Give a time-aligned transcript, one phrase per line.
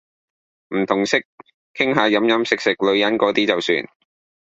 [0.69, 1.19] 唔同色，
[1.75, 3.85] 傾下飲飲食食女人嗰啲就算